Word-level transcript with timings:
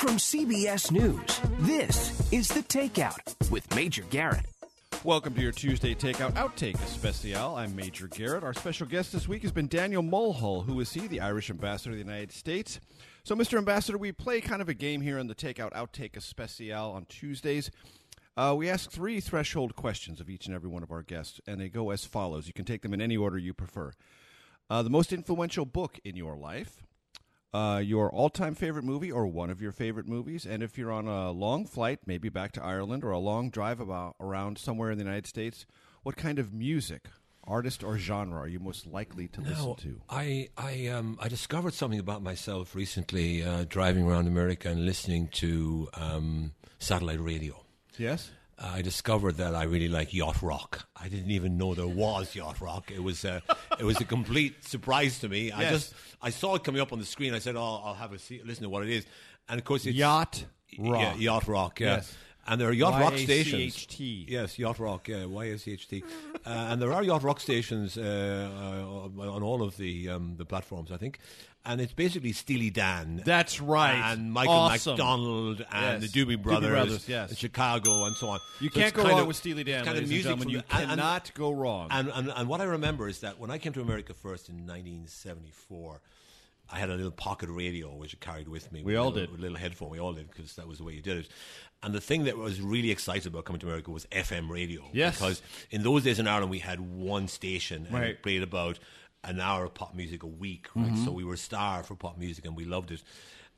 From 0.00 0.16
CBS 0.16 0.90
News, 0.90 1.42
this 1.58 2.32
is 2.32 2.48
The 2.48 2.62
Takeout 2.62 3.50
with 3.50 3.72
Major 3.76 4.02
Garrett. 4.08 4.46
Welcome 5.04 5.34
to 5.34 5.42
your 5.42 5.52
Tuesday 5.52 5.94
Takeout 5.94 6.32
Outtake 6.32 6.82
Especial. 6.82 7.54
I'm 7.54 7.76
Major 7.76 8.08
Garrett. 8.08 8.42
Our 8.42 8.54
special 8.54 8.86
guest 8.86 9.12
this 9.12 9.28
week 9.28 9.42
has 9.42 9.52
been 9.52 9.68
Daniel 9.68 10.00
Mulhall. 10.00 10.62
Who 10.62 10.80
is 10.80 10.90
he? 10.90 11.06
The 11.06 11.20
Irish 11.20 11.50
ambassador 11.50 11.90
to 11.90 11.96
the 11.96 12.10
United 12.10 12.32
States. 12.32 12.80
So, 13.24 13.36
Mr. 13.36 13.58
Ambassador, 13.58 13.98
we 13.98 14.10
play 14.10 14.40
kind 14.40 14.62
of 14.62 14.70
a 14.70 14.74
game 14.74 15.02
here 15.02 15.18
in 15.18 15.26
the 15.26 15.34
Takeout 15.34 15.74
Outtake 15.74 16.16
Especial 16.16 16.92
on 16.92 17.04
Tuesdays. 17.04 17.70
Uh, 18.38 18.54
we 18.56 18.70
ask 18.70 18.90
three 18.90 19.20
threshold 19.20 19.76
questions 19.76 20.18
of 20.18 20.30
each 20.30 20.46
and 20.46 20.54
every 20.54 20.70
one 20.70 20.82
of 20.82 20.90
our 20.90 21.02
guests, 21.02 21.42
and 21.46 21.60
they 21.60 21.68
go 21.68 21.90
as 21.90 22.06
follows. 22.06 22.46
You 22.46 22.54
can 22.54 22.64
take 22.64 22.80
them 22.80 22.94
in 22.94 23.02
any 23.02 23.18
order 23.18 23.36
you 23.36 23.52
prefer. 23.52 23.92
Uh, 24.70 24.82
the 24.82 24.88
most 24.88 25.12
influential 25.12 25.66
book 25.66 26.00
in 26.04 26.16
your 26.16 26.36
life, 26.36 26.82
uh, 27.52 27.80
your 27.84 28.10
all 28.10 28.30
time 28.30 28.54
favorite 28.54 28.84
movie 28.84 29.10
or 29.10 29.26
one 29.26 29.50
of 29.50 29.60
your 29.60 29.72
favorite 29.72 30.06
movies, 30.06 30.46
and 30.46 30.62
if 30.62 30.78
you're 30.78 30.92
on 30.92 31.08
a 31.08 31.30
long 31.30 31.66
flight, 31.66 32.00
maybe 32.06 32.28
back 32.28 32.52
to 32.52 32.62
Ireland, 32.62 33.04
or 33.04 33.10
a 33.10 33.18
long 33.18 33.50
drive 33.50 33.80
about, 33.80 34.14
around 34.20 34.58
somewhere 34.58 34.90
in 34.90 34.98
the 34.98 35.04
United 35.04 35.26
States, 35.26 35.66
what 36.02 36.16
kind 36.16 36.38
of 36.38 36.52
music, 36.52 37.08
artist, 37.44 37.82
or 37.82 37.98
genre 37.98 38.40
are 38.40 38.48
you 38.48 38.60
most 38.60 38.86
likely 38.86 39.28
to 39.28 39.40
listen 39.40 39.74
to? 39.76 40.00
I 40.08 40.48
I 40.56 40.86
um 40.88 41.18
I 41.20 41.28
discovered 41.28 41.74
something 41.74 42.00
about 42.00 42.22
myself 42.22 42.74
recently, 42.74 43.42
uh, 43.42 43.64
driving 43.68 44.04
around 44.04 44.28
America 44.28 44.68
and 44.68 44.86
listening 44.86 45.28
to 45.32 45.88
um, 45.94 46.52
satellite 46.78 47.20
radio. 47.20 47.64
Yes? 47.98 48.30
I 48.62 48.82
discovered 48.82 49.36
that 49.38 49.54
I 49.54 49.62
really 49.64 49.88
like 49.88 50.12
yacht 50.12 50.42
rock. 50.42 50.86
I 50.94 51.08
didn't 51.08 51.30
even 51.30 51.56
know 51.56 51.74
there 51.74 51.86
was 51.86 52.34
yacht 52.34 52.60
rock. 52.60 52.90
It 52.90 53.02
was 53.02 53.24
a, 53.24 53.42
it 53.78 53.84
was 53.84 54.00
a 54.00 54.04
complete 54.04 54.64
surprise 54.64 55.18
to 55.20 55.28
me. 55.28 55.50
I 55.50 55.70
just 55.70 55.94
I 56.20 56.30
saw 56.30 56.56
it 56.56 56.64
coming 56.64 56.80
up 56.82 56.92
on 56.92 56.98
the 56.98 57.06
screen. 57.06 57.32
I 57.34 57.38
said, 57.38 57.56
"Oh, 57.56 57.80
I'll 57.84 57.94
have 57.94 58.12
a 58.12 58.18
see, 58.18 58.40
listen 58.44 58.64
to 58.64 58.68
what 58.68 58.82
it 58.82 58.90
is." 58.90 59.06
And 59.48 59.58
of 59.58 59.64
course, 59.64 59.86
it's 59.86 59.96
Yacht 59.96 60.44
rock. 60.78 61.00
Yeah, 61.00 61.14
yacht 61.16 61.48
rock. 61.48 61.80
Yeah. 61.80 61.96
Yes. 61.96 62.14
And 62.46 62.60
there 62.60 62.68
are 62.68 62.72
yacht 62.72 63.00
rock 63.00 63.16
stations. 63.18 63.52
Y-A-C-H-T. 63.52 64.26
Yes, 64.28 64.58
yacht 64.58 64.78
rock. 64.78 65.08
Yeah, 65.08 65.26
Y-A-C-H-T. 65.26 66.02
uh, 66.44 66.48
and 66.48 66.80
there 66.82 66.92
are 66.92 67.02
yacht 67.02 67.22
rock 67.22 67.38
stations 67.38 67.96
uh, 67.98 68.02
uh, 68.02 69.30
on 69.30 69.42
all 69.42 69.62
of 69.62 69.76
the 69.76 70.08
um, 70.08 70.34
the 70.36 70.44
platforms, 70.44 70.90
I 70.90 70.96
think. 70.96 71.18
And 71.64 71.78
it's 71.80 71.92
basically 71.92 72.32
Steely 72.32 72.70
Dan. 72.70 73.22
That's 73.24 73.60
right. 73.60 74.12
And 74.12 74.32
Michael 74.32 74.54
Awesome. 74.54 74.92
McDonald 74.92 75.66
and 75.70 76.02
Yes. 76.02 76.10
the 76.10 76.24
Doobie 76.24 76.36
Doobie 76.38 76.42
Brothers, 76.42 76.70
Brothers, 76.70 77.08
yes. 77.08 77.28
and 77.28 77.38
Chicago 77.38 78.04
and 78.06 78.16
so 78.16 78.28
on. 78.30 78.40
You 78.60 78.70
So 78.70 78.80
can't 78.80 78.94
go 78.94 79.02
wrong 79.04 79.20
of- 79.20 79.26
with 79.26 79.36
Steely 79.36 79.62
Dan, 79.64 79.84
kind 79.84 79.96
of 79.98 80.04
and 80.04 80.08
music 80.08 80.24
gentlemen. 80.30 80.48
You 80.48 80.62
and- 80.70 80.80
and- 80.80 80.88
cannot 80.90 81.30
go 81.34 81.50
wrong. 81.50 81.88
And, 81.90 82.08
and 82.08 82.30
and 82.34 82.48
what 82.48 82.62
I 82.62 82.64
remember 82.64 83.08
is 83.08 83.20
that 83.20 83.38
when 83.38 83.50
I 83.50 83.58
came 83.58 83.74
to 83.74 83.82
America 83.82 84.14
first 84.14 84.48
in 84.48 84.64
1974, 84.66 86.00
I 86.72 86.78
had 86.78 86.88
a 86.88 86.94
little 86.94 87.10
pocket 87.10 87.48
radio 87.50 87.94
which 87.94 88.14
I 88.14 88.24
carried 88.24 88.48
with 88.48 88.70
me. 88.72 88.80
We 88.82 88.92
with 88.92 88.96
all 88.96 89.08
little, 89.10 89.20
did. 89.22 89.30
with 89.32 89.40
a 89.40 89.42
little 89.42 89.58
headphone. 89.58 89.90
We 89.90 89.98
all 89.98 90.12
did 90.12 90.30
because 90.30 90.54
that 90.56 90.66
was 90.68 90.78
the 90.78 90.84
way 90.84 90.94
you 90.94 91.02
did 91.02 91.18
it. 91.18 91.28
And 91.82 91.94
the 91.94 92.00
thing 92.00 92.24
that 92.24 92.36
was 92.36 92.60
really 92.60 92.90
excited 92.90 93.26
about 93.26 93.44
coming 93.44 93.60
to 93.60 93.66
America 93.66 93.90
was 93.90 94.06
FM 94.12 94.48
radio. 94.50 94.88
Yes. 94.92 95.16
Because 95.18 95.42
in 95.70 95.82
those 95.82 96.04
days 96.04 96.18
in 96.18 96.28
Ireland 96.28 96.50
we 96.50 96.60
had 96.60 96.80
one 96.80 97.26
station 97.28 97.86
and 97.86 97.94
Right. 97.94 98.10
it 98.10 98.22
played 98.22 98.42
about 98.42 98.78
an 99.24 99.40
hour 99.40 99.64
of 99.64 99.74
pop 99.74 99.94
music 99.94 100.22
a 100.22 100.26
week. 100.26 100.66
Right? 100.74 100.86
Mm-hmm. 100.86 101.04
So 101.04 101.12
we 101.12 101.24
were 101.24 101.36
starved 101.36 101.86
for 101.88 101.94
pop 101.94 102.16
music 102.18 102.44
and 102.46 102.56
we 102.56 102.64
loved 102.64 102.90
it. 102.90 103.02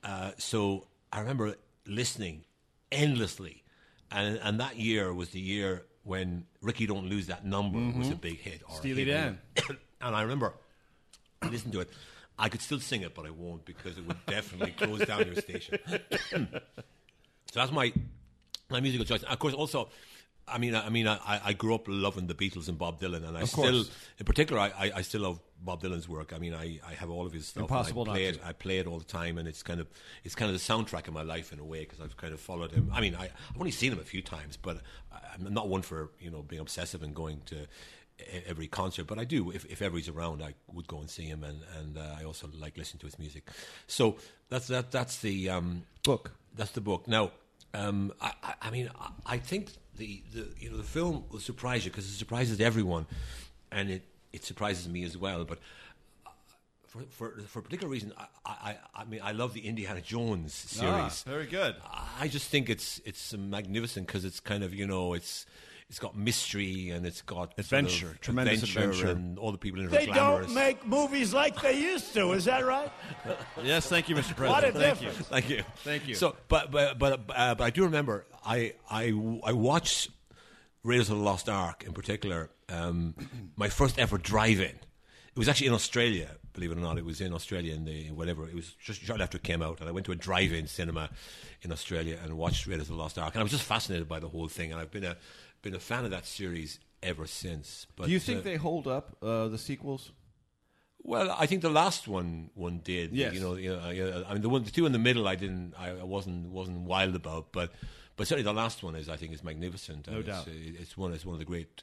Uh, 0.03 0.33
so 0.39 0.87
I 1.13 1.21
remember 1.21 1.55
listening 1.87 2.45
endlessly, 2.91 3.63
and 4.11 4.39
and 4.43 4.59
that 4.61 4.77
year 4.77 5.13
was 5.15 5.31
the 5.31 5.41
year 5.41 5.85
when 6.05 6.45
Rikki 6.61 6.87
Don't 6.87 7.09
Lose 7.09 7.29
That 7.29 7.45
Number 7.45 7.79
was 7.99 8.11
a 8.11 8.17
big 8.17 8.39
hit. 8.41 8.63
Or 8.65 8.71
Mm-hmm. 8.71 8.77
Steely 8.79 9.05
Dan. 9.05 9.39
and 10.01 10.17
I 10.17 10.23
remember 10.23 10.55
listening 11.49 11.73
to 11.75 11.81
it. 11.81 11.91
I 12.39 12.49
could 12.49 12.61
still 12.63 12.81
sing 12.81 13.03
it, 13.03 13.15
but 13.15 13.25
I 13.27 13.31
won't 13.31 13.65
because 13.65 13.99
it 13.99 14.07
would 14.07 14.17
definitely 14.27 14.73
close 14.73 15.07
down 15.07 15.27
your 15.27 15.37
station. 15.37 15.79
so 16.31 17.55
that's 17.55 17.71
my 17.71 17.93
my 18.71 18.81
musical 18.81 19.05
choice. 19.05 19.23
Of 19.23 19.39
course, 19.39 19.55
also, 19.55 19.91
I 20.47 20.59
mean, 20.59 20.75
I, 20.75 20.89
mean, 20.89 21.07
I, 21.07 21.41
I 21.45 21.53
grew 21.53 21.75
up 21.75 21.85
loving 21.87 22.27
the 22.27 22.35
Beatles 22.35 22.69
and 22.69 22.77
Bob 22.77 23.01
Dylan, 23.01 23.27
and 23.27 23.37
I 23.39 23.45
still, 23.45 23.85
in 24.19 24.25
particular, 24.25 24.61
I, 24.61 24.73
I, 24.77 24.93
I 24.97 25.03
still 25.03 25.23
love 25.23 25.41
Bob 25.61 25.83
Dylan's 25.83 26.09
work. 26.09 26.33
I 26.35 26.39
mean, 26.39 26.53
I, 26.53 26.81
I 26.87 26.95
have 26.95 27.11
all 27.11 27.27
of 27.27 27.33
his 27.33 27.47
stuff. 27.47 27.63
Impossible 27.63 28.03
I 28.03 28.07
not 28.07 28.13
play 28.13 28.23
to. 28.25 28.39
it. 28.39 28.41
I 28.45 28.53
play 28.53 28.79
it 28.79 28.87
all 28.87 28.99
the 28.99 29.05
time, 29.05 29.39
and 29.39 29.47
it's 29.47 29.63
kind 29.63 29.81
of 29.81 29.87
it's 30.25 30.35
kind 30.35 30.53
of 30.53 30.59
the 30.59 30.73
soundtrack 30.73 31.07
of 31.09 31.15
my 31.15 31.23
life 31.23 31.53
in 31.53 31.59
a 31.59 31.65
way 31.65 31.81
because 31.81 32.01
I've 32.01 32.17
kind 32.17 32.33
of 32.35 32.41
followed 32.41 32.73
him. 32.73 32.91
I 32.93 33.01
mean, 33.01 33.15
I, 33.15 33.25
I've 33.25 33.59
only 33.59 33.71
seen 33.71 33.93
him 33.93 34.01
a 34.01 34.05
few 34.05 34.21
times, 34.23 34.57
but 34.57 34.81
I'm 35.13 35.53
not 35.53 35.69
one 35.69 35.83
for 35.83 36.11
you 36.21 36.31
know 36.31 36.43
being 36.43 36.61
obsessive 36.61 37.03
and 37.03 37.15
going 37.15 37.41
to 37.47 37.67
every 38.47 38.67
concert. 38.67 39.07
But 39.07 39.19
I 39.19 39.25
do 39.25 39.51
if, 39.51 39.65
if 39.67 39.83
ever 39.83 39.97
he's 39.97 40.09
around, 40.09 40.43
I 40.43 40.55
would 40.73 40.87
go 40.87 40.99
and 40.99 41.09
see 41.09 41.25
him, 41.25 41.45
and 41.45 41.61
and 41.79 41.99
uh, 41.99 42.17
I 42.19 42.25
also 42.25 42.49
like 42.59 42.77
listening 42.77 43.01
to 43.01 43.07
his 43.07 43.19
music. 43.19 43.49
So 43.87 44.17
that's 44.49 44.67
that 44.69 44.91
that's 44.91 45.19
the 45.19 45.51
um, 45.51 45.85
Book. 46.03 46.33
that's 46.55 46.73
the 46.73 46.81
book. 46.81 47.07
Now, 47.09 47.31
um, 47.75 48.13
I, 48.21 48.33
I, 48.43 48.55
I 48.63 48.71
mean, 48.71 48.91
I, 49.01 49.35
I 49.35 49.39
think 49.39 49.71
the, 49.97 50.23
the 50.33 50.49
you 50.59 50.71
know 50.71 50.77
the 50.77 50.83
film 50.83 51.25
will 51.31 51.41
surprise 51.41 51.85
you 51.85 51.91
because 51.91 52.07
it 52.07 52.15
surprises 52.17 52.61
everyone, 52.61 53.07
and 53.71 53.91
it, 53.91 54.03
it 54.33 54.45
surprises 54.45 54.89
me 54.89 55.03
as 55.05 55.17
well. 55.17 55.45
But 55.45 55.59
uh, 56.27 56.31
for 56.87 57.01
for 57.11 57.31
for 57.47 57.59
a 57.59 57.63
particular 57.63 57.91
reason, 57.91 58.13
I, 58.17 58.27
I 58.47 58.77
I 58.95 59.05
mean 59.05 59.21
I 59.23 59.33
love 59.33 59.55
the 59.55 59.67
Indiana 59.67 60.01
Jones 60.01 60.55
series. 60.55 61.25
Ah, 61.27 61.31
very 61.31 61.47
good. 61.47 61.77
I 62.19 62.29
just 62.29 62.49
think 62.49 62.69
it's 62.71 63.01
it's 63.05 63.35
magnificent 63.37 64.07
because 64.07 64.25
it's 64.25 64.41
kind 64.41 64.63
of 64.65 64.75
you 64.75 64.87
know 64.87 65.15
it's. 65.15 65.47
It's 65.89 65.99
got 65.99 66.17
mystery 66.17 66.89
and 66.89 67.05
it's 67.05 67.21
got 67.21 67.37
sort 67.37 67.53
of 67.53 67.65
Adventure, 67.67 68.17
tremendous 68.23 68.63
adventure. 68.63 69.09
and 69.11 69.39
all 69.39 69.53
the 69.53 69.59
people 69.59 69.79
in 69.81 69.89
it 69.89 69.91
They 69.91 70.09
are 70.09 70.15
glamorous. 70.15 70.47
don't 70.47 70.55
make 70.55 70.87
movies 70.87 71.35
like 71.35 71.61
they 71.61 71.79
used 71.79 72.15
to. 72.15 72.33
Is 72.33 72.47
that 72.47 72.65
right? 72.65 72.91
Yes, 73.63 73.89
thank 73.91 74.09
you, 74.09 74.15
Mr. 74.17 74.35
President. 74.35 74.49
What 74.49 74.65
a 74.65 74.73
thank 74.73 75.01
difference. 75.01 75.29
Thank 75.29 75.51
you. 75.51 75.63
Thank 75.85 76.09
you. 76.09 76.15
So, 76.15 76.35
but 76.49 76.71
but 76.71 76.99
but 76.99 77.21
uh, 77.29 77.55
but 77.57 77.65
I 77.65 77.69
do 77.69 77.85
remember 77.85 78.25
I 78.45 78.75
I 78.91 79.13
I 79.45 79.53
watched 79.53 80.11
Raiders 80.83 81.11
of 81.11 81.19
the 81.19 81.23
Lost 81.23 81.49
Ark 81.49 81.85
in 81.87 81.93
particular. 81.93 82.51
Um, 82.69 83.15
my 83.57 83.69
first 83.69 83.99
ever 83.99 84.19
drive-in. 84.19 84.77
It 85.35 85.39
was 85.39 85.49
actually 85.49 85.69
in 85.69 85.75
Australia. 85.75 86.29
Believe 86.53 86.73
it 86.73 86.77
or 86.77 86.83
not, 86.83 86.99
it 86.99 87.05
was 87.05 87.23
in 87.23 87.33
Australia 87.33 87.75
in 87.75 87.85
the 87.85 88.11
whatever. 88.11 88.47
It 88.47 88.55
was 88.55 88.75
just 88.75 89.03
shortly 89.03 89.23
after 89.23 89.39
it 89.39 89.43
came 89.43 89.63
out, 89.63 89.81
and 89.81 89.89
I 89.89 89.93
went 89.93 90.05
to 90.07 90.13
a 90.13 90.17
drive-in 90.17 90.67
cinema 90.67 91.09
in 91.63 91.73
Australia 91.73 92.19
and 92.23 92.37
watched 92.37 92.67
Raiders 92.67 92.91
of 92.91 92.97
the 92.97 93.03
Lost 93.03 93.19
Ark, 93.19 93.35
and 93.35 93.41
I 93.41 93.43
was 93.43 93.53
just 93.53 93.65
fascinated 93.65 94.09
by 94.09 94.21
the 94.21 94.29
whole 94.29 94.49
thing. 94.49 94.71
And 94.71 94.81
I've 94.81 94.91
been 94.91 95.05
a 95.05 95.17
been 95.63 95.75
a 95.75 95.81
fan 95.81 96.05
of 96.05 96.11
that 96.11 96.27
series 96.27 96.79
ever 97.03 97.27
since. 97.27 97.87
But 97.97 98.07
Do 98.07 98.13
you 98.13 98.19
think 98.19 98.41
uh, 98.41 98.43
they 98.43 98.57
hold 98.57 98.87
up 98.87 99.17
uh, 99.23 99.49
the 99.49 99.59
sequels? 99.59 100.13
well, 101.05 101.35
I 101.39 101.47
think 101.47 101.63
the 101.63 101.71
last 101.71 102.07
one 102.07 102.51
one 102.55 102.81
did. 102.83 103.13
Yes. 103.13 103.35
You 103.35 103.41
know, 103.41 103.55
you 103.55 103.71
know, 103.71 103.79
uh, 103.79 104.25
I 104.29 104.33
mean, 104.35 104.43
the 104.43 104.49
one, 104.49 104.65
the 104.65 104.71
two 104.71 104.87
in 104.87 104.93
the 104.93 104.99
middle, 104.99 105.27
I 105.27 105.37
didn't, 105.37 105.75
I 105.79 106.03
wasn't 106.03 106.53
wasn't 106.53 106.81
wild 106.81 107.15
about, 107.15 107.53
but 107.53 107.73
but 108.23 108.29
certainly 108.29 108.45
the 108.45 108.53
last 108.55 108.85
one 108.85 108.95
is, 108.95 109.09
I 109.09 109.17
think, 109.17 109.33
is 109.33 109.43
magnificent. 109.43 110.07
No 110.09 110.19
it's, 110.19 110.29
doubt. 110.29 110.47
uh, 110.47 110.53
It's 110.55 110.97
one, 110.97 111.13
it's 111.13 111.27
one 111.27 111.33
of 111.35 111.41
the 111.41 111.45
great 111.45 111.83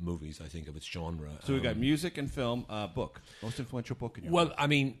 movies, 0.00 0.40
I 0.42 0.48
think, 0.48 0.66
of 0.66 0.76
its 0.76 0.86
genre. 0.86 1.30
So 1.44 1.52
we've 1.52 1.62
got 1.62 1.72
Um, 1.74 1.80
music 1.80 2.16
and 2.16 2.32
film, 2.32 2.64
uh, 2.70 2.86
book. 2.86 3.20
Most 3.42 3.58
influential 3.58 3.94
book 3.96 4.16
in 4.16 4.24
your 4.24 4.32
well, 4.32 4.46
life. 4.46 4.54
I 4.56 4.66
mean, 4.66 4.98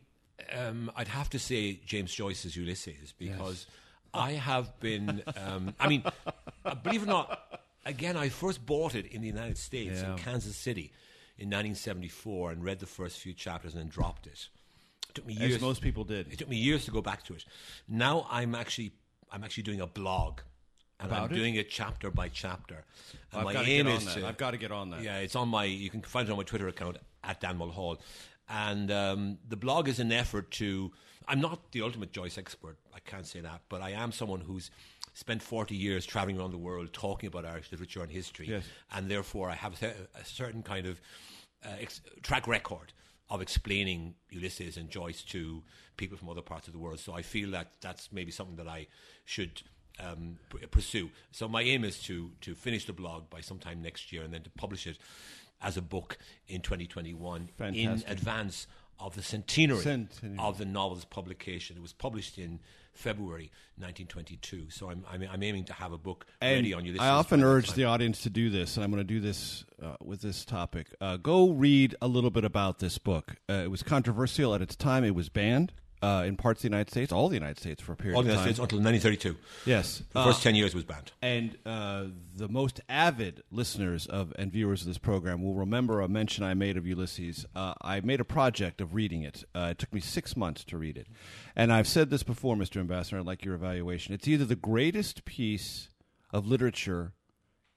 um, 0.52 0.90
I'd 0.94 1.08
have 1.08 1.30
to 1.30 1.38
say 1.38 1.80
James 1.86 2.12
Joyce's 2.14 2.54
Ulysses 2.54 3.14
because 3.18 3.66
I 4.12 4.32
have 4.32 4.78
been. 4.80 5.22
Um, 5.38 5.74
I 5.80 5.88
mean, 5.88 6.02
uh, 6.66 6.74
believe 6.74 7.00
it 7.02 7.06
or 7.06 7.12
not, 7.12 7.62
again, 7.86 8.18
I 8.18 8.28
first 8.28 8.66
bought 8.66 8.94
it 8.94 9.06
in 9.06 9.22
the 9.22 9.28
United 9.28 9.56
States 9.56 10.02
Yeah. 10.02 10.12
in 10.12 10.18
Kansas 10.18 10.54
City 10.54 10.92
in 11.38 11.48
1974 11.48 12.50
and 12.52 12.62
read 12.62 12.78
the 12.78 12.86
first 12.86 13.18
few 13.20 13.32
chapters 13.32 13.72
and 13.72 13.80
then 13.80 13.88
dropped 13.88 14.26
it. 14.26 14.48
It 15.08 15.14
took 15.14 15.26
me 15.26 15.32
years. 15.32 15.54
As 15.54 15.62
most 15.62 15.80
people 15.80 16.04
did. 16.04 16.30
It 16.30 16.38
took 16.40 16.48
me 16.50 16.56
years 16.58 16.84
to 16.84 16.90
go 16.90 17.00
back 17.00 17.22
to 17.24 17.32
it. 17.34 17.46
Now 17.88 18.26
I'm 18.30 18.54
actually 18.54 18.92
I'm 19.32 19.42
actually 19.42 19.64
doing 19.64 19.80
a 19.80 19.86
blog. 19.86 20.40
About 21.06 21.24
I'm 21.24 21.32
it? 21.32 21.38
doing 21.38 21.54
it 21.56 21.70
chapter 21.70 22.10
by 22.10 22.28
chapter. 22.28 22.84
And 23.32 23.40
I've 23.40 23.44
my 23.44 23.52
got 23.52 23.64
to 23.64 23.70
aim 23.70 23.86
get 23.86 23.92
on 23.92 23.98
is 23.98 24.04
that. 24.06 24.20
to 24.20 24.26
I've 24.26 24.36
got 24.36 24.50
to 24.52 24.56
get 24.58 24.72
on 24.72 24.90
that. 24.90 25.02
yeah, 25.02 25.18
it's 25.18 25.36
on 25.36 25.48
my. 25.48 25.64
You 25.64 25.90
can 25.90 26.02
find 26.02 26.28
it 26.28 26.32
on 26.32 26.36
my 26.38 26.44
Twitter 26.44 26.68
account 26.68 26.98
at 27.22 27.40
Dan 27.40 27.56
Mulhall, 27.58 27.98
And 28.48 28.90
um, 28.90 29.38
the 29.48 29.56
blog 29.56 29.88
is 29.88 29.98
an 30.00 30.12
effort 30.12 30.50
to. 30.52 30.92
I'm 31.26 31.40
not 31.40 31.72
the 31.72 31.80
ultimate 31.80 32.12
Joyce 32.12 32.36
expert, 32.36 32.76
I 32.94 33.00
can't 33.00 33.26
say 33.26 33.40
that, 33.40 33.62
but 33.70 33.80
I 33.80 33.90
am 33.92 34.12
someone 34.12 34.40
who's 34.42 34.70
spent 35.14 35.42
40 35.42 35.74
years 35.74 36.04
traveling 36.04 36.38
around 36.38 36.50
the 36.50 36.58
world 36.58 36.92
talking 36.92 37.28
about 37.28 37.46
Irish 37.46 37.72
literature 37.72 38.02
and 38.02 38.12
history. 38.12 38.46
Yes. 38.46 38.64
And 38.92 39.10
therefore, 39.10 39.48
I 39.48 39.54
have 39.54 39.82
a, 39.82 39.94
a 40.20 40.24
certain 40.24 40.62
kind 40.62 40.86
of 40.86 41.00
uh, 41.64 41.68
ex- 41.80 42.02
track 42.22 42.46
record 42.46 42.92
of 43.30 43.40
explaining 43.40 44.14
Ulysses 44.28 44.76
and 44.76 44.90
Joyce 44.90 45.22
to 45.22 45.62
people 45.96 46.18
from 46.18 46.28
other 46.28 46.42
parts 46.42 46.66
of 46.66 46.74
the 46.74 46.78
world. 46.78 46.98
So 47.00 47.14
I 47.14 47.22
feel 47.22 47.50
that 47.52 47.68
that's 47.80 48.12
maybe 48.12 48.30
something 48.30 48.56
that 48.56 48.68
I 48.68 48.88
should 49.24 49.62
um, 50.00 50.38
pursue. 50.70 51.10
So 51.30 51.48
my 51.48 51.62
aim 51.62 51.84
is 51.84 51.98
to 52.04 52.30
to 52.42 52.54
finish 52.54 52.86
the 52.86 52.92
blog 52.92 53.30
by 53.30 53.40
sometime 53.40 53.82
next 53.82 54.12
year 54.12 54.22
and 54.22 54.32
then 54.32 54.42
to 54.42 54.50
publish 54.50 54.86
it 54.86 54.98
as 55.62 55.76
a 55.76 55.82
book 55.82 56.18
in 56.46 56.60
2021 56.60 57.48
in 57.72 58.04
advance 58.06 58.66
of 59.00 59.14
the 59.14 59.22
centenary, 59.22 59.80
Centenary. 59.80 60.36
of 60.38 60.58
the 60.58 60.64
novel's 60.64 61.04
publication. 61.04 61.76
It 61.76 61.82
was 61.82 61.92
published 61.92 62.38
in 62.38 62.60
February 62.92 63.50
1922. 63.76 64.70
So 64.70 64.88
I'm, 64.88 65.04
I'm, 65.10 65.26
I'm 65.32 65.42
aiming 65.42 65.64
to 65.64 65.72
have 65.72 65.92
a 65.92 65.98
book 65.98 66.26
And 66.40 66.58
ready 66.58 66.74
on 66.74 66.84
Ulysses. 66.84 67.04
I 67.04 67.10
often 67.10 67.42
urge 67.42 67.72
the 67.72 67.84
audience 67.84 68.22
to 68.22 68.30
do 68.30 68.50
this, 68.50 68.76
and 68.76 68.84
I'm 68.84 68.90
going 68.90 69.00
to 69.00 69.04
do 69.04 69.18
this 69.20 69.64
uh, 69.82 69.96
with 70.02 70.22
this 70.22 70.44
topic. 70.44 70.94
Uh, 71.00 71.16
go 71.16 71.50
read 71.50 71.96
a 72.00 72.06
little 72.06 72.30
bit 72.30 72.44
about 72.44 72.78
this 72.78 72.98
book. 72.98 73.34
Uh, 73.50 73.54
it 73.54 73.70
was 73.70 73.82
controversial 73.82 74.54
at 74.54 74.62
its 74.62 74.76
time. 74.76 75.02
It 75.02 75.14
was 75.14 75.28
banned 75.28 75.72
uh, 76.04 76.24
in 76.24 76.36
parts 76.36 76.58
of 76.58 76.62
the 76.62 76.68
United 76.76 76.90
States, 76.90 77.12
all 77.12 77.28
the 77.28 77.34
United 77.34 77.58
States 77.58 77.80
for 77.82 77.92
a 77.92 77.96
period 77.96 78.16
All 78.16 78.22
the 78.22 78.28
of 78.30 78.34
United 78.34 78.56
time. 78.56 78.66
States 78.66 78.72
until 78.72 78.78
1932. 78.80 79.70
yes, 79.70 80.02
The 80.12 80.18
Uh, 80.20 80.24
first 80.26 80.42
10 80.42 80.54
years 80.54 80.74
was 80.74 80.84
banned. 80.84 81.12
And 81.22 81.56
uh, 81.64 82.06
the 82.36 82.48
most 82.48 82.80
avid 82.88 83.42
listeners 83.50 84.06
of 84.06 84.32
and 84.38 84.52
viewers 84.52 84.82
of 84.82 84.88
this 84.88 84.98
program 84.98 85.42
will 85.42 85.54
remember 85.54 86.00
a 86.00 86.08
mention 86.08 86.44
I 86.44 86.54
made 86.54 86.76
of 86.76 86.86
Ulysses. 86.86 87.46
Uh, 87.56 87.74
I 87.80 88.00
made 88.00 88.20
a 88.20 88.24
project 88.24 88.80
of 88.80 88.94
reading 88.94 89.22
it. 89.22 89.44
Uh, 89.54 89.68
it 89.72 89.78
took 89.78 89.92
me 89.92 90.00
six 90.00 90.36
months 90.36 90.64
to 90.64 90.78
read 90.78 90.96
it, 90.98 91.06
and 91.56 91.72
I've 91.72 91.88
said 91.88 92.10
this 92.10 92.22
before, 92.22 92.56
Mr. 92.56 92.78
Ambassador. 92.80 93.18
I'd 93.20 93.26
like 93.26 93.44
your 93.44 93.54
evaluation. 93.54 94.14
It's 94.14 94.28
either 94.28 94.44
the 94.44 94.56
greatest 94.56 95.24
piece 95.24 95.88
of 96.32 96.46
literature 96.46 97.12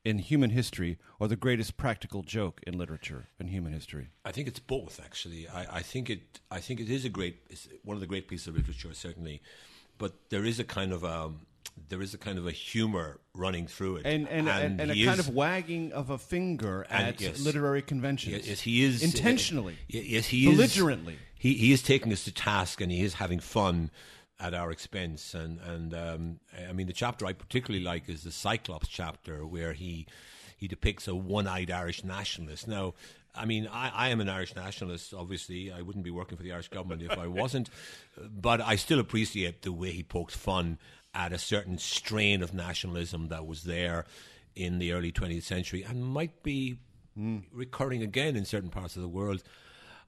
in 0.08 0.20
human 0.20 0.52
history 0.52 0.98
or 1.20 1.28
the 1.28 1.36
greatest 1.36 1.76
practical 1.76 2.24
joke 2.24 2.62
in 2.66 2.78
literature 2.78 3.28
in 3.40 3.48
human 3.48 3.74
history. 3.74 4.08
I 4.24 4.32
think 4.32 4.48
it's 4.48 4.60
both. 4.60 5.02
Actually, 5.04 5.50
I, 5.50 5.78
I 5.78 5.82
think 5.82 6.10
it. 6.10 6.40
I 6.50 6.60
think 6.60 6.80
it 6.80 6.90
is 6.90 7.04
a 7.04 7.10
great. 7.10 7.36
One 7.84 7.96
of 7.96 8.02
the 8.02 8.08
great 8.08 8.30
pieces 8.30 8.48
of 8.48 8.56
literature, 8.56 8.94
certainly. 8.94 9.42
But 9.98 10.14
there 10.30 10.46
is 10.46 10.60
a 10.60 10.64
kind 10.64 10.94
of 10.94 11.04
a 11.04 11.32
there 11.90 12.02
is 12.02 12.14
a 12.14 12.18
kind 12.18 12.38
of 12.38 12.48
a 12.48 12.52
humor 12.52 13.20
running 13.34 13.68
through 13.68 13.98
it, 13.98 14.06
And 14.06 14.30
and 14.30 14.48
and, 14.48 14.80
and 14.80 14.92
a 14.92 14.94
he 14.94 15.04
kind 15.04 15.20
of 15.20 15.30
wagging 15.30 15.92
of 15.92 16.10
a 16.10 16.18
finger 16.18 16.88
at 16.90 17.20
yes. 17.20 17.42
literary 17.42 17.82
conventions. 17.82 18.48
Yes, 18.48 18.62
he 18.62 18.84
is 18.84 19.04
intentionally. 19.04 19.74
uh, 19.74 20.00
yes, 20.00 20.28
he 20.28 20.50
is 20.50 20.56
belligerently. 20.56 21.18
He 21.38 21.54
he 21.56 21.74
is 21.74 21.84
taking 21.84 22.14
us 22.14 22.24
to 22.24 22.32
task, 22.32 22.80
and 22.80 22.92
he 22.92 23.02
is 23.02 23.16
having 23.16 23.40
fun 23.42 23.92
at 24.40 24.54
our 24.54 24.72
expense. 24.72 25.34
And 25.34 25.60
and 25.60 25.94
um, 25.94 26.40
I 26.68 26.74
mean, 26.74 26.88
the 26.88 26.94
chapter 26.94 27.26
I 27.26 27.34
particularly 27.34 27.84
like 27.84 28.10
is 28.10 28.24
the 28.24 28.32
Cyclops 28.32 28.88
chapter, 28.88 29.46
where 29.46 29.74
he 29.74 30.08
he 30.56 30.68
depicts 30.68 31.08
a 31.08 31.16
one-eyed 31.16 31.72
Irish 31.72 32.04
nationalist. 32.04 32.68
Now. 32.68 32.94
I 33.40 33.46
mean, 33.46 33.70
I, 33.72 33.92
I 33.94 34.10
am 34.10 34.20
an 34.20 34.30
Irish 34.30 34.56
nationalist. 34.56 35.14
Obviously, 35.14 35.72
I 35.72 35.84
wouldn't 35.84 36.04
be 36.04 36.10
working 36.10 36.38
for 36.38 36.44
the 36.44 36.54
Irish 36.54 36.70
government 36.70 37.04
if 37.04 37.20
I 37.20 37.28
wasn't. 37.28 37.70
But 38.20 38.62
I 38.62 38.78
still 38.78 39.00
appreciate 39.00 39.62
the 39.62 39.72
way 39.72 39.92
he 39.92 40.02
pokes 40.02 40.36
fun 40.36 40.80
at 41.14 41.32
a 41.32 41.38
certain 41.38 41.78
strain 41.78 42.42
of 42.42 42.56
nationalism 42.56 43.28
that 43.28 43.46
was 43.46 43.64
there 43.64 44.06
in 44.56 44.80
the 44.80 44.92
early 44.92 45.12
20th 45.12 45.44
century 45.44 45.84
and 45.84 46.04
might 46.04 46.42
be 46.42 46.78
recurring 47.52 48.04
again 48.04 48.36
in 48.36 48.46
certain 48.46 48.70
parts 48.70 48.96
of 48.96 49.02
the 49.02 49.08
world. 49.08 49.44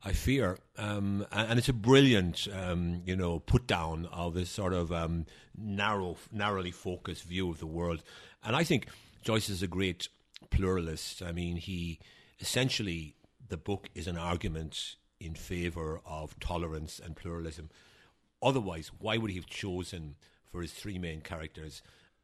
I 0.04 0.14
fear, 0.14 0.58
um, 0.78 1.26
and, 1.32 1.60
it's 1.60 1.68
a 1.68 1.74
brilliant, 1.74 2.48
um, 2.54 3.02
you 3.06 3.18
know, 3.18 3.40
put 3.40 3.68
down 3.68 4.06
of 4.14 4.34
this 4.34 4.50
sort 4.50 4.74
of 4.74 4.94
um, 4.94 5.26
narrow, 5.58 6.16
narrowly 6.32 6.72
focused 6.72 7.24
view 7.24 7.50
of 7.50 7.60
the 7.60 7.68
world. 7.68 8.02
And 8.44 8.56
I 8.56 8.64
think 8.64 8.88
Joyce 9.24 9.50
is 9.50 9.62
a 9.62 9.68
great 9.68 10.08
pluralist. 10.52 11.22
I 11.22 11.34
mean, 11.34 11.58
he 11.58 12.00
essentially 12.40 13.16
the 13.50 13.58
book 13.58 13.90
is 13.94 14.08
an 14.08 14.18
argument 14.18 14.96
in 15.20 15.34
favor 15.34 16.00
of 16.06 16.40
tolerance 16.40 17.02
and 17.04 17.16
pluralism. 17.16 17.70
Otherwise, 18.42 18.92
why 19.00 19.18
would 19.18 19.32
he 19.32 19.36
have 19.36 19.48
chosen 19.48 20.16
for 20.50 20.62
his 20.62 20.72
three 20.72 20.98
main 20.98 21.20
characters 21.20 21.82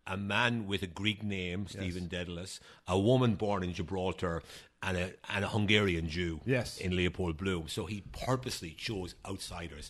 a 0.07 0.17
man 0.17 0.67
with 0.67 0.83
a 0.83 0.87
Greek 0.87 1.23
name, 1.23 1.67
Stephen 1.67 2.07
Dedalus, 2.07 2.59
a 2.87 2.97
woman 2.99 3.35
born 3.35 3.63
in 3.63 3.73
Gibraltar, 3.73 4.43
and 4.83 4.97
a, 4.97 5.13
and 5.33 5.43
a 5.43 5.47
Hungarian 5.47 6.07
Jew 6.09 6.41
Yes. 6.45 6.77
in 6.77 6.95
Leopold 6.95 7.37
Bloom? 7.37 7.67
So 7.67 7.85
he 7.85 8.01
purposely 8.11 8.71
chose 8.71 9.15
outsiders. 9.25 9.89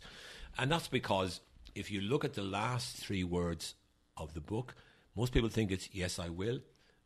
And 0.57 0.71
that's 0.71 0.87
because 0.87 1.41
if 1.75 1.91
you 1.91 1.99
look 2.01 2.23
at 2.23 2.33
the 2.33 2.41
last 2.43 2.95
three 2.95 3.23
words 3.25 3.75
of 4.15 4.33
the 4.33 4.39
book, 4.41 4.75
most 5.15 5.33
people 5.33 5.49
think 5.49 5.71
it's 5.71 5.89
yes, 5.91 6.17
I 6.19 6.29
will. 6.29 6.59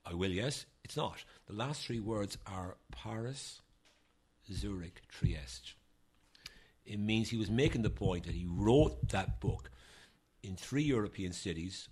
I 0.06 0.14
will, 0.14 0.32
yes. 0.32 0.66
It's 0.84 0.96
not. 0.98 1.24
The 1.48 1.54
last 1.54 1.84
three 1.86 2.00
words 2.00 2.38
are 2.48 2.78
Paris, 2.92 3.62
Zurich, 4.52 5.02
Trieste. 5.10 5.74
It 6.86 7.00
means 7.00 7.30
he 7.30 7.38
was 7.38 7.50
making 7.52 7.82
the 7.84 7.90
point 7.90 8.26
that 8.26 8.34
he 8.36 8.46
wrote 8.48 9.10
that 9.10 9.40
book 9.40 9.70
in 10.42 10.56
three 10.56 10.84
European 10.84 11.34
cities 11.34 11.88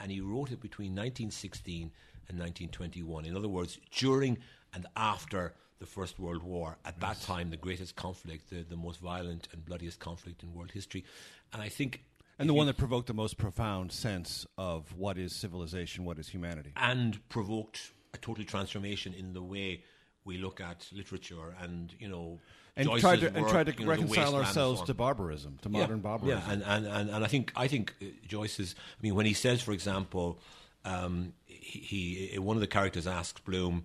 and 0.00 0.10
he 0.10 0.20
wrote 0.20 0.50
it 0.50 0.60
between 0.60 0.90
1916 0.90 1.90
and 2.28 2.38
1921. 2.38 3.24
In 3.24 3.36
other 3.36 3.48
words, 3.48 3.78
during 3.92 4.38
and 4.74 4.86
after 4.96 5.54
the 5.78 5.86
First 5.86 6.18
World 6.18 6.42
War, 6.42 6.78
at 6.84 7.00
that 7.00 7.20
time, 7.22 7.50
the 7.50 7.56
greatest 7.56 7.96
conflict, 7.96 8.50
the, 8.50 8.62
the 8.62 8.76
most 8.76 9.00
violent 9.00 9.48
and 9.52 9.64
bloodiest 9.64 9.98
conflict 9.98 10.42
in 10.42 10.52
world 10.54 10.70
history. 10.70 11.04
And 11.52 11.62
I 11.62 11.68
think. 11.68 12.04
And 12.38 12.48
the 12.48 12.54
one 12.54 12.66
that 12.66 12.78
provoked 12.78 13.06
the 13.06 13.14
most 13.14 13.36
profound 13.36 13.92
sense 13.92 14.46
of 14.56 14.94
what 14.96 15.18
is 15.18 15.34
civilization, 15.34 16.04
what 16.04 16.18
is 16.18 16.28
humanity. 16.28 16.72
and 16.76 17.28
provoked 17.28 17.92
a 18.14 18.18
total 18.18 18.44
transformation 18.44 19.12
in 19.12 19.34
the 19.34 19.42
way 19.42 19.82
we 20.24 20.38
look 20.38 20.60
at 20.60 20.86
literature 20.92 21.54
and 21.60 21.94
you 21.98 22.08
know 22.08 22.38
And 22.76 22.86
Joyce's 22.88 23.00
tried 23.00 23.20
to 23.20 23.26
and 23.28 23.42
work, 23.42 23.50
tried 23.50 23.66
to 23.66 23.72
you 23.72 23.84
know, 23.84 23.90
reconcile 23.90 24.34
ourselves 24.36 24.82
to 24.82 24.94
barbarism, 24.94 25.58
to 25.62 25.70
Yeah, 25.70 25.80
modern 25.80 26.00
barbarism. 26.00 26.42
Yeah, 26.46 26.52
and, 26.52 26.62
and, 26.62 26.86
and, 26.86 27.10
and 27.10 27.24
I 27.24 27.28
think 27.28 27.52
I 27.56 27.68
think 27.68 27.94
uh, 28.02 28.06
Joyce's. 28.26 28.74
I 28.78 29.02
mean, 29.02 29.14
when 29.14 29.26
he 29.26 29.34
says, 29.34 29.62
for 29.62 29.72
example, 29.72 30.38
um, 30.84 31.32
he, 31.46 32.28
he 32.32 32.38
one 32.38 32.56
of 32.56 32.60
the 32.60 32.66
characters 32.66 33.06
asks 33.06 33.40
Bloom, 33.40 33.84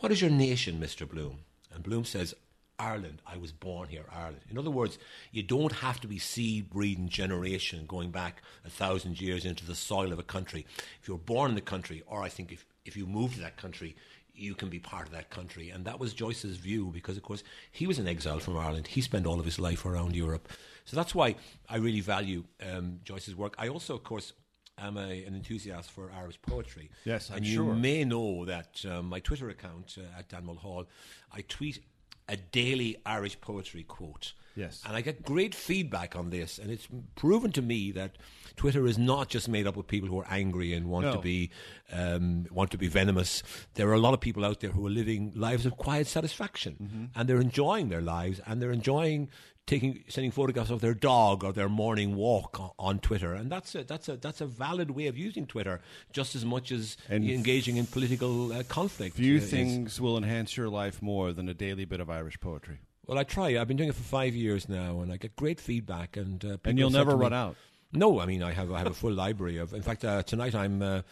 "What 0.00 0.10
is 0.12 0.20
your 0.20 0.30
nation, 0.30 0.80
Mister 0.80 1.06
Bloom?" 1.06 1.40
And 1.72 1.82
Bloom 1.82 2.04
says, 2.04 2.34
"Ireland. 2.78 3.22
I 3.26 3.36
was 3.36 3.52
born 3.52 3.88
here, 3.88 4.04
Ireland." 4.12 4.42
In 4.50 4.58
other 4.58 4.70
words, 4.70 4.98
you 5.30 5.42
don't 5.42 5.72
have 5.72 6.00
to 6.00 6.08
be 6.08 6.18
seed 6.18 6.70
breeding 6.70 7.08
generation 7.08 7.86
going 7.86 8.10
back 8.10 8.42
a 8.64 8.70
thousand 8.70 9.20
years 9.20 9.44
into 9.44 9.64
the 9.64 9.74
soil 9.74 10.12
of 10.12 10.18
a 10.18 10.24
country. 10.24 10.66
If 11.00 11.08
you're 11.08 11.18
born 11.18 11.50
in 11.50 11.54
the 11.54 11.70
country, 11.74 12.02
or 12.06 12.22
I 12.22 12.28
think 12.28 12.52
if 12.52 12.66
if 12.84 12.96
you 12.96 13.06
move 13.06 13.34
to 13.34 13.40
that 13.40 13.56
country. 13.56 13.94
You 14.34 14.54
can 14.54 14.68
be 14.68 14.80
part 14.80 15.06
of 15.06 15.12
that 15.12 15.30
country, 15.30 15.70
and 15.70 15.84
that 15.84 16.00
was 16.00 16.12
Joyce's 16.12 16.56
view 16.56 16.90
because, 16.92 17.16
of 17.16 17.22
course, 17.22 17.44
he 17.70 17.86
was 17.86 17.98
an 17.98 18.08
exile 18.08 18.40
from 18.40 18.56
Ireland. 18.56 18.88
He 18.88 19.00
spent 19.00 19.26
all 19.26 19.38
of 19.38 19.44
his 19.44 19.58
life 19.58 19.86
around 19.86 20.16
Europe, 20.16 20.48
so 20.84 20.96
that's 20.96 21.14
why 21.14 21.36
I 21.68 21.76
really 21.76 22.00
value 22.00 22.44
um, 22.68 23.00
Joyce's 23.04 23.36
work. 23.36 23.54
I 23.58 23.68
also, 23.68 23.94
of 23.94 24.02
course, 24.02 24.32
am 24.78 24.96
a, 24.96 25.24
an 25.24 25.34
enthusiast 25.34 25.90
for 25.90 26.10
Irish 26.12 26.40
poetry. 26.42 26.90
Yes, 27.04 27.30
I'm 27.30 27.38
and 27.38 27.46
you 27.46 27.64
may 27.74 28.04
know 28.04 28.44
that 28.44 28.84
um, 28.90 29.08
my 29.08 29.20
Twitter 29.20 29.48
account 29.48 29.96
uh, 29.98 30.18
at 30.18 30.28
Dan 30.28 30.46
Mulhall, 30.46 30.86
I 31.32 31.42
tweet 31.42 31.84
a 32.28 32.36
daily 32.36 32.96
Irish 33.04 33.40
poetry 33.40 33.82
quote. 33.82 34.32
Yes. 34.56 34.82
and 34.86 34.94
I 34.96 35.00
get 35.00 35.24
great 35.24 35.52
feedback 35.52 36.14
on 36.14 36.30
this, 36.30 36.58
and 36.60 36.70
it's 36.70 36.86
proven 37.16 37.50
to 37.52 37.60
me 37.60 37.90
that 37.90 38.12
Twitter 38.54 38.86
is 38.86 38.96
not 38.96 39.28
just 39.28 39.48
made 39.48 39.66
up 39.66 39.76
of 39.76 39.88
people 39.88 40.08
who 40.08 40.20
are 40.20 40.26
angry 40.30 40.74
and 40.74 40.86
want 40.86 41.06
No. 41.06 41.14
to 41.14 41.18
be 41.18 41.50
um, 41.92 42.46
want 42.52 42.70
to 42.70 42.78
be 42.78 42.86
venomous. 42.86 43.42
There 43.74 43.88
are 43.88 43.94
a 43.94 43.98
lot 43.98 44.14
of 44.14 44.20
people 44.20 44.44
out 44.44 44.60
there 44.60 44.70
who 44.70 44.86
are 44.86 44.90
living 44.90 45.32
lives 45.34 45.66
of 45.66 45.76
quiet 45.76 46.06
satisfaction, 46.06 46.76
Mm-hmm. 46.80 47.04
and 47.18 47.28
they're 47.28 47.40
enjoying 47.40 47.88
their 47.88 48.00
lives, 48.00 48.40
and 48.46 48.62
they're 48.62 48.70
enjoying 48.70 49.28
taking 49.66 50.04
sending 50.08 50.30
photographs 50.30 50.70
of 50.70 50.80
their 50.80 50.94
dog 50.94 51.42
or 51.44 51.52
their 51.52 51.68
morning 51.68 52.16
walk 52.16 52.60
o- 52.60 52.74
on 52.78 52.98
Twitter, 52.98 53.32
and 53.34 53.50
that's 53.50 53.74
a 53.74 53.84
that's 53.84 54.08
a 54.08 54.16
that's 54.16 54.40
a 54.40 54.46
valid 54.46 54.90
way 54.90 55.06
of 55.06 55.16
using 55.16 55.46
Twitter 55.46 55.80
just 56.12 56.34
as 56.36 56.44
much 56.44 56.70
as 56.72 56.96
And 57.08 57.28
engaging 57.28 57.76
in 57.76 57.86
political 57.86 58.52
uh, 58.52 58.62
conflict. 58.64 59.16
Few 59.16 59.34
uh, 59.34 59.38
is. 59.38 59.50
things 59.50 60.00
will 60.00 60.16
enhance 60.16 60.56
your 60.56 60.68
life 60.68 61.00
more 61.02 61.32
than 61.32 61.48
a 61.48 61.54
daily 61.54 61.84
bit 61.84 62.00
of 62.00 62.10
Irish 62.10 62.38
poetry. 62.40 62.78
Well, 63.06 63.18
I 63.18 63.24
try. 63.24 63.58
I've 63.58 63.68
been 63.68 63.76
doing 63.76 63.90
it 63.90 63.94
for 63.94 64.02
five 64.02 64.34
years 64.34 64.68
now, 64.68 65.00
and 65.00 65.12
I 65.12 65.16
get 65.18 65.36
great 65.36 65.60
feedback. 65.60 66.16
And 66.16 66.44
uh, 66.44 66.56
And 66.64 66.78
you'll 66.78 66.90
never 66.90 67.16
me- 67.16 67.22
run 67.22 67.32
out. 67.32 67.56
No, 67.92 68.18
I 68.18 68.26
mean 68.26 68.42
I 68.42 68.52
have 68.52 68.72
I 68.72 68.78
have 68.78 68.88
a 68.88 68.94
full 68.94 69.12
library 69.24 69.58
of. 69.58 69.72
In 69.72 69.82
fact, 69.82 70.04
uh, 70.04 70.22
tonight 70.24 70.54
I'm 70.54 70.82
uh, 70.82 71.02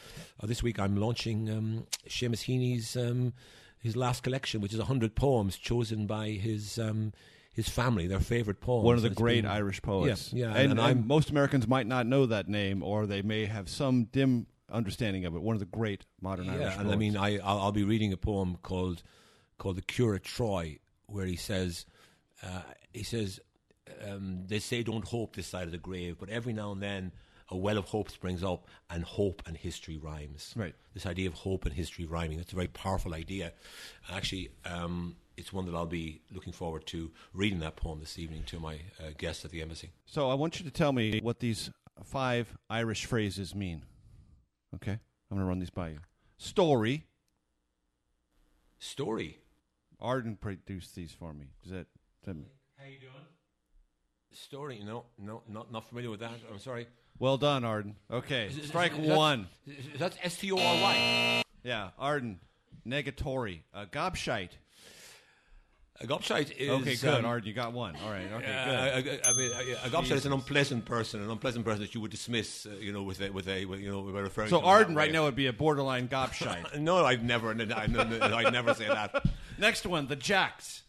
uh, 0.40 0.46
this 0.46 0.62
week 0.62 0.78
I'm 0.80 0.96
launching 0.96 1.48
um, 1.48 1.86
Seamus 2.08 2.42
Heaney's 2.48 2.96
um, 2.96 3.32
his 3.78 3.94
last 3.96 4.22
collection, 4.24 4.60
which 4.60 4.74
is 4.74 4.80
hundred 4.80 5.14
poems 5.14 5.56
chosen 5.56 6.06
by 6.06 6.30
his 6.30 6.78
um, 6.78 7.12
his 7.52 7.68
family, 7.68 8.06
their 8.06 8.20
favourite 8.20 8.60
poems. 8.60 8.84
One 8.84 8.96
of 8.96 9.02
the 9.02 9.10
great 9.10 9.42
been- 9.42 9.50
Irish 9.50 9.82
poets. 9.82 10.32
Yeah, 10.32 10.48
yeah, 10.48 10.56
and, 10.56 10.72
and, 10.72 10.80
and 10.80 11.06
most 11.06 11.30
Americans 11.30 11.68
might 11.68 11.86
not 11.86 12.06
know 12.06 12.26
that 12.26 12.48
name, 12.48 12.82
or 12.82 13.06
they 13.06 13.22
may 13.22 13.46
have 13.46 13.68
some 13.68 14.04
dim 14.04 14.46
understanding 14.70 15.26
of 15.26 15.34
it. 15.34 15.42
One 15.42 15.54
of 15.54 15.60
the 15.60 15.66
great 15.66 16.06
modern 16.20 16.46
yeah, 16.46 16.52
Irish 16.52 16.74
and 16.74 16.82
poets. 16.84 16.92
I 16.92 16.96
mean 16.96 17.16
I 17.16 17.38
I'll, 17.38 17.58
I'll 17.60 17.72
be 17.72 17.84
reading 17.84 18.12
a 18.12 18.16
poem 18.16 18.56
called 18.62 19.02
called 19.58 19.76
the 19.76 19.82
Cure 19.82 20.14
at 20.14 20.24
Troy, 20.24 20.78
where 21.06 21.26
he 21.26 21.36
says. 21.36 21.86
Uh, 22.44 22.62
he 22.92 23.04
says, 23.04 23.38
um, 24.10 24.42
they 24.48 24.58
say 24.58 24.82
don't 24.82 25.06
hope 25.06 25.36
this 25.36 25.46
side 25.46 25.62
of 25.66 25.70
the 25.70 25.78
grave, 25.78 26.16
but 26.18 26.28
every 26.28 26.52
now 26.52 26.72
and 26.72 26.82
then 26.82 27.12
a 27.52 27.56
well 27.56 27.78
of 27.78 27.84
hope 27.84 28.10
springs 28.10 28.42
up, 28.42 28.66
and 28.90 29.04
hope 29.04 29.42
and 29.46 29.56
history 29.56 29.98
rhymes. 29.98 30.54
Right. 30.56 30.74
This 30.94 31.06
idea 31.06 31.28
of 31.28 31.34
hope 31.34 31.66
and 31.66 31.74
history 31.74 32.06
rhyming, 32.06 32.38
that's 32.38 32.52
a 32.52 32.56
very 32.56 32.68
powerful 32.68 33.14
idea. 33.14 33.52
Actually, 34.10 34.50
um, 34.64 35.16
it's 35.42 35.52
one 35.52 35.66
that 35.66 35.74
I'll 35.74 35.86
be 35.86 36.20
looking 36.32 36.52
forward 36.52 36.86
to 36.86 37.10
reading 37.34 37.58
that 37.58 37.74
poem 37.74 37.98
this 37.98 38.16
evening 38.16 38.44
to 38.46 38.60
my 38.60 38.74
uh, 39.00 39.10
guests 39.18 39.44
at 39.44 39.50
the 39.50 39.60
embassy. 39.60 39.90
So 40.06 40.30
I 40.30 40.34
want 40.34 40.60
you 40.60 40.64
to 40.64 40.70
tell 40.70 40.92
me 40.92 41.18
what 41.20 41.40
these 41.40 41.68
five 42.04 42.56
Irish 42.70 43.06
phrases 43.06 43.52
mean. 43.52 43.82
Okay? 44.76 44.92
I'm 44.92 45.36
going 45.36 45.40
to 45.40 45.44
run 45.48 45.58
these 45.58 45.68
by 45.70 45.88
you. 45.88 45.98
Story. 46.38 47.06
Story. 48.78 49.38
Arden 50.00 50.36
produced 50.36 50.94
these 50.94 51.10
for 51.10 51.34
me. 51.34 51.46
Does 51.64 51.72
that, 51.72 51.86
that 52.24 52.36
How 52.78 52.84
you 52.86 53.00
doing? 53.00 53.12
Story. 54.30 54.80
No, 54.84 55.06
no, 55.18 55.42
not 55.48 55.70
not 55.72 55.88
familiar 55.88 56.08
with 56.10 56.20
that. 56.20 56.30
I'm 56.50 56.58
sorry. 56.60 56.86
Well 57.18 57.36
done, 57.36 57.64
Arden. 57.64 57.96
Okay. 58.10 58.46
Is- 58.46 58.58
is- 58.58 58.68
Strike 58.68 58.96
is 58.98 59.08
that- 59.08 59.16
one. 59.16 59.48
is- 59.66 59.98
That's 59.98 60.16
S 60.22 60.38
T 60.38 60.52
O 60.52 60.56
R 60.56 60.74
Y. 60.82 61.42
Yeah, 61.64 61.90
Arden. 61.98 62.38
Negatory. 62.86 63.60
Uh, 63.74 63.84
gobshite. 63.84 64.52
A 66.00 66.06
gobshite 66.06 66.56
is 66.56 66.68
Okay, 66.70 66.96
good. 66.96 67.18
um, 67.20 67.24
Arden, 67.26 67.46
you 67.46 67.54
got 67.54 67.72
one. 67.72 67.94
All 68.02 68.10
right. 68.10 68.26
Okay, 68.32 68.46
Uh, 68.46 69.00
good. 69.02 69.20
I, 69.24 69.30
I, 69.30 69.32
mean, 69.36 69.50
a, 69.84 69.88
gobshite 69.88 70.12
is 70.12 70.26
an 70.26 70.32
unpleasant 70.32 70.84
person, 70.84 71.22
an 71.22 71.30
unpleasant 71.30 71.64
person 71.64 71.80
that 71.82 71.94
you 71.94 72.00
would 72.00 72.10
dismiss, 72.10 72.66
uh, 72.66 72.70
you 72.80 72.92
know, 72.92 73.02
with 73.04 73.20
a, 73.20 73.30
with 73.30 73.46
a, 73.46 73.66
with, 73.66 73.78
you 73.80 73.90
know, 73.90 74.02
by 74.02 74.18
referring. 74.20 74.48
So 74.48 74.60
to 74.60 74.66
Arden 74.66 74.96
right 74.96 75.12
now 75.12 75.24
would 75.24 75.36
be 75.36 75.46
a 75.46 75.52
borderline 75.52 76.08
gobshite. 76.08 76.76
No, 76.80 77.04
I'd 77.04 77.24
never, 77.24 77.50
I'd, 77.50 77.70
I'd 77.72 78.52
never 78.52 78.74
say 78.74 78.88
that. 78.88 79.24
Next 79.58 79.86
one, 79.86 80.08
the 80.08 80.16
Jacks. 80.16 80.82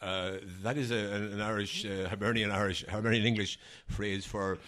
Uh, 0.00 0.34
that 0.62 0.76
is 0.78 0.90
a, 0.90 0.96
an 0.96 1.40
Irish, 1.40 1.84
uh, 1.84 2.08
Hibernian 2.08 2.50
Irish, 2.50 2.86
Hibernian 2.86 3.24
English 3.26 3.58
phrase 3.88 4.24
for 4.24 4.58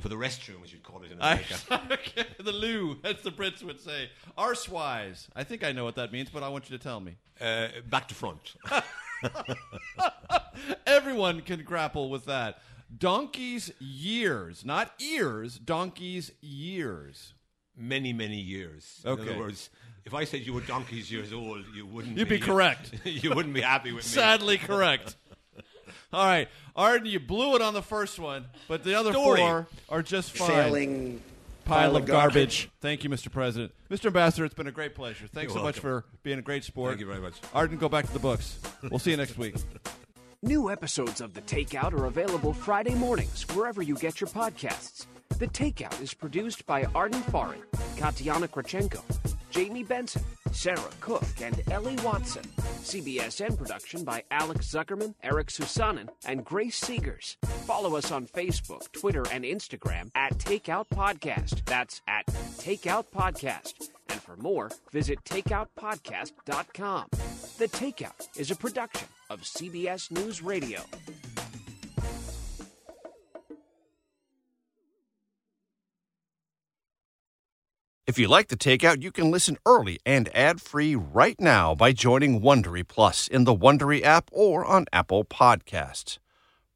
for 0.00 0.08
the 0.08 0.14
restroom, 0.16 0.62
as 0.62 0.72
you'd 0.72 0.82
call 0.82 1.02
it 1.02 1.10
in 1.12 1.18
America. 1.18 1.54
okay, 1.90 2.26
the 2.42 2.52
loo. 2.52 2.98
That's 3.02 3.22
the 3.22 3.30
Brits 3.30 3.62
would 3.62 3.80
say. 3.80 4.10
Arsewise. 4.36 5.28
I 5.34 5.44
think 5.44 5.64
I 5.64 5.72
know 5.72 5.84
what 5.84 5.94
that 5.96 6.12
means, 6.12 6.28
but 6.28 6.42
I 6.42 6.48
want 6.48 6.68
you 6.68 6.76
to 6.76 6.82
tell 6.82 7.00
me. 7.00 7.16
uh, 7.40 7.68
back 7.88 8.08
to 8.08 8.14
front. 8.14 8.54
Everyone 10.86 11.40
can 11.42 11.62
grapple 11.64 12.08
with 12.10 12.24
that. 12.26 12.58
Donkey's 12.96 13.72
years, 13.80 14.64
not 14.64 14.92
ears. 15.00 15.58
Donkey's 15.58 16.32
years. 16.40 17.34
many, 17.76 18.12
many 18.12 18.40
years. 18.40 19.00
In 19.04 19.10
Okay. 19.10 19.22
other 19.30 19.38
words, 19.38 19.70
if 20.04 20.14
I 20.14 20.24
said 20.24 20.46
you 20.46 20.52
were 20.54 20.60
donkeys 20.62 21.10
years 21.10 21.32
old, 21.32 21.64
you 21.74 21.84
wouldn't. 21.84 22.16
You'd 22.16 22.28
be 22.28 22.38
correct. 22.38 22.92
you 23.04 23.34
wouldn't 23.34 23.54
be 23.54 23.60
happy 23.60 23.92
with 23.92 24.04
me. 24.04 24.08
Sadly 24.08 24.56
correct. 24.56 25.16
All 26.12 26.24
right, 26.24 26.48
Arden, 26.76 27.06
you 27.08 27.18
blew 27.20 27.56
it 27.56 27.60
on 27.62 27.74
the 27.74 27.82
first 27.82 28.18
one, 28.18 28.46
but 28.68 28.84
the 28.84 28.94
other 28.94 29.12
Story. 29.12 29.40
four 29.40 29.66
are 29.88 30.02
just 30.02 30.32
fine. 30.36 30.48
Failing 30.48 31.22
Pile 31.66 31.96
of 31.96 32.06
garbage. 32.06 32.70
Thank 32.80 33.04
you, 33.04 33.10
Mr. 33.10 33.30
President. 33.30 33.72
Mr. 33.90 34.06
Ambassador, 34.06 34.44
it's 34.44 34.54
been 34.54 34.68
a 34.68 34.72
great 34.72 34.94
pleasure. 34.94 35.26
Thanks 35.26 35.52
You're 35.52 35.60
so 35.60 35.64
much 35.64 35.78
for 35.78 36.04
being 36.22 36.38
a 36.38 36.42
great 36.42 36.64
sport. 36.64 36.92
Thank 36.92 37.00
you 37.00 37.06
very 37.06 37.20
much. 37.20 37.34
Arden, 37.52 37.76
go 37.76 37.88
back 37.88 38.06
to 38.06 38.12
the 38.12 38.18
books. 38.18 38.58
We'll 38.88 38.98
see 38.98 39.10
you 39.10 39.16
next 39.16 39.36
week. 39.36 39.56
New 40.42 40.70
episodes 40.70 41.20
of 41.20 41.34
The 41.34 41.40
Takeout 41.42 41.92
are 41.92 42.06
available 42.06 42.52
Friday 42.52 42.94
mornings 42.94 43.42
wherever 43.54 43.82
you 43.82 43.96
get 43.96 44.20
your 44.20 44.28
podcasts. 44.28 45.06
The 45.38 45.48
Takeout 45.48 46.00
is 46.00 46.14
produced 46.14 46.64
by 46.66 46.84
Arden 46.94 47.22
Farhi, 47.22 47.62
Katiana 47.96 48.48
Krawchenko, 48.48 49.02
Jamie 49.50 49.82
Benson, 49.82 50.22
Sarah 50.56 50.80
Cook, 51.00 51.22
and 51.42 51.62
Ellie 51.70 51.96
Watson. 52.02 52.42
CBSN 52.82 53.58
production 53.58 54.04
by 54.04 54.22
Alex 54.30 54.66
Zuckerman, 54.66 55.14
Eric 55.22 55.48
Soussanin, 55.48 56.08
and 56.24 56.44
Grace 56.44 56.80
Segers. 56.80 57.36
Follow 57.66 57.94
us 57.94 58.10
on 58.10 58.26
Facebook, 58.26 58.90
Twitter, 58.92 59.24
and 59.30 59.44
Instagram 59.44 60.10
at 60.14 60.38
Takeout 60.38 60.86
Podcast. 60.88 61.62
That's 61.66 62.00
at 62.08 62.26
Takeout 62.56 63.04
Podcast. 63.14 63.90
And 64.08 64.22
for 64.22 64.36
more, 64.36 64.70
visit 64.92 65.22
takeoutpodcast.com. 65.24 67.06
The 67.58 67.68
Takeout 67.68 68.28
is 68.38 68.50
a 68.50 68.56
production 68.56 69.08
of 69.28 69.42
CBS 69.42 70.10
News 70.10 70.42
Radio. 70.42 70.80
If 78.06 78.18
you 78.20 78.28
like 78.28 78.46
the 78.46 78.56
takeout, 78.56 79.02
you 79.02 79.10
can 79.10 79.32
listen 79.32 79.58
early 79.66 79.98
and 80.06 80.28
ad-free 80.32 80.94
right 80.94 81.34
now 81.40 81.74
by 81.74 81.90
joining 81.90 82.40
Wondery 82.40 82.86
Plus 82.86 83.26
in 83.26 83.42
the 83.42 83.54
Wondery 83.54 84.04
app 84.04 84.30
or 84.32 84.64
on 84.64 84.86
Apple 84.92 85.24
Podcasts. 85.24 86.18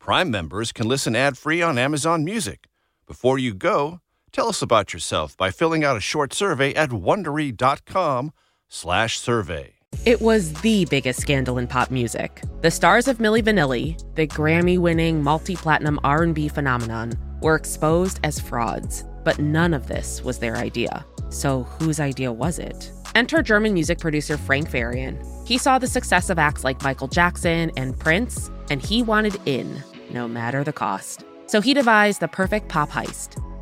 Prime 0.01 0.29
members 0.29 0.73
can 0.73 0.89
listen 0.89 1.15
ad-free 1.15 1.63
on 1.63 1.79
Amazon 1.79 2.25
Music. 2.25 2.67
Before 3.07 3.39
you 3.39 3.55
go, 3.55 4.01
tell 4.33 4.49
us 4.49 4.61
about 4.61 4.93
yourself 4.93 5.37
by 5.37 5.53
filling 5.53 5.85
out 5.85 5.97
a 5.97 6.01
short 6.01 6.35
survey 6.35 6.75
at 6.75 6.91
wondery.com/survey. 6.91 9.75
It 10.05 10.21
was 10.21 10.53
the 10.55 10.85
biggest 10.87 11.21
scandal 11.21 11.59
in 11.59 11.69
pop 11.69 11.93
music. 11.93 12.43
The 12.63 12.73
stars 12.73 13.07
of 13.07 13.19
Milli 13.19 13.43
Vanilli, 13.43 13.97
the 14.17 14.27
Grammy-winning 14.27 15.23
multi-platinum 15.23 16.01
R&B 16.03 16.49
phenomenon, 16.49 17.13
were 17.41 17.55
exposed 17.55 18.19
as 18.25 18.41
frauds. 18.41 19.05
But 19.23 19.39
none 19.39 19.75
of 19.75 19.87
this 19.87 20.25
was 20.25 20.39
their 20.39 20.57
idea. 20.57 21.05
So 21.31 21.63
whose 21.63 21.99
idea 22.01 22.33
was 22.33 22.59
it? 22.59 22.93
Enter 23.15 23.43
German 23.43 23.73
music 23.73 23.99
producer 23.99 24.37
Frank 24.37 24.71
Farian. 24.71 25.19
He 25.47 25.59
saw 25.59 25.79
the 25.79 25.87
success 25.87 26.31
of 26.31 26.39
acts 26.39 26.63
like 26.63 26.83
Michael 26.83 27.09
Jackson 27.09 27.73
and 27.77 27.99
Prince, 27.99 28.51
and 28.71 28.81
he 28.81 29.03
wanted 29.03 29.37
in, 29.47 29.83
no 30.11 30.29
matter 30.29 30.63
the 30.63 30.73
cost. 30.73 31.25
So 31.47 31.61
he 31.61 31.75
devised 31.75 32.21
the 32.21 32.29
perfect 32.29 32.69
pop 32.69 32.91
heist. 32.91 33.43